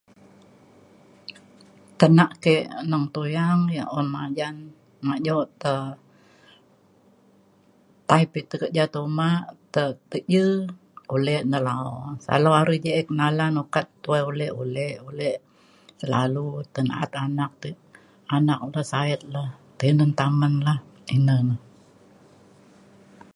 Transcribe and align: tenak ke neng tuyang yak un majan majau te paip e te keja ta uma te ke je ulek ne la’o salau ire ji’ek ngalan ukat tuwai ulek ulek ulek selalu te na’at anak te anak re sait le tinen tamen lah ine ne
tenak 1.99 2.31
ke 2.43 2.55
neng 2.89 3.05
tuyang 3.15 3.61
yak 3.77 3.89
un 3.99 4.07
majan 4.15 4.55
majau 5.07 5.41
te 5.61 5.73
paip 8.09 8.31
e 8.39 8.41
te 8.49 8.55
keja 8.61 8.85
ta 8.93 8.99
uma 9.09 9.29
te 9.73 9.83
ke 10.11 10.19
je 10.33 10.45
ulek 11.15 11.43
ne 11.51 11.59
la’o 11.67 11.93
salau 12.25 12.53
ire 12.61 12.75
ji’ek 12.83 13.07
ngalan 13.17 13.53
ukat 13.63 13.87
tuwai 14.03 14.23
ulek 14.29 14.53
ulek 14.63 14.95
ulek 15.09 15.37
selalu 15.99 16.45
te 16.73 16.79
na’at 16.87 17.11
anak 17.25 17.51
te 17.61 17.69
anak 18.37 18.61
re 18.75 18.81
sait 18.91 19.21
le 19.33 19.43
tinen 19.79 20.11
tamen 20.19 20.53
lah 20.67 20.79
ine 21.15 21.35
ne 21.47 21.55